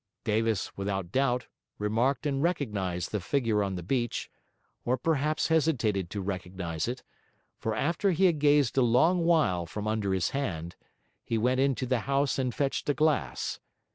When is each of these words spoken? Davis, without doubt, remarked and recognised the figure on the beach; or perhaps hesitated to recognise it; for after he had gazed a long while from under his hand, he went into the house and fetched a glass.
Davis, 0.23 0.75
without 0.75 1.11
doubt, 1.11 1.45
remarked 1.77 2.25
and 2.25 2.41
recognised 2.41 3.11
the 3.11 3.19
figure 3.19 3.61
on 3.61 3.75
the 3.75 3.83
beach; 3.83 4.31
or 4.83 4.97
perhaps 4.97 5.49
hesitated 5.49 6.09
to 6.09 6.21
recognise 6.21 6.87
it; 6.87 7.03
for 7.59 7.75
after 7.75 8.09
he 8.09 8.25
had 8.25 8.39
gazed 8.39 8.75
a 8.79 8.81
long 8.81 9.19
while 9.23 9.67
from 9.67 9.85
under 9.87 10.11
his 10.11 10.31
hand, 10.31 10.75
he 11.23 11.37
went 11.37 11.59
into 11.59 11.85
the 11.85 11.99
house 12.09 12.39
and 12.39 12.55
fetched 12.55 12.89
a 12.89 12.95
glass. 12.95 13.59